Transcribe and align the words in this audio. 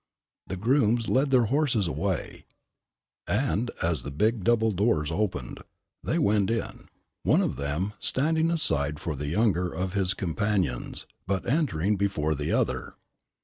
The 0.47 0.57
grooms 0.57 1.09
led 1.09 1.29
their 1.29 1.45
horses 1.45 1.85
away, 1.87 2.45
and, 3.27 3.69
as 3.83 4.01
the 4.01 4.09
big 4.09 4.43
double 4.43 4.71
doors 4.71 5.11
opened, 5.11 5.59
they 6.03 6.17
went 6.17 6.49
in, 6.49 6.87
one 7.21 7.41
of 7.43 7.55
them, 7.55 7.93
standing 7.99 8.49
aside 8.49 8.99
for 8.99 9.15
the 9.15 9.27
younger 9.27 9.71
of 9.71 9.93
his 9.93 10.15
companions 10.15 11.05
but 11.27 11.45
entering 11.47 11.97
before 11.97 12.33
the 12.33 12.51
other. 12.51 12.95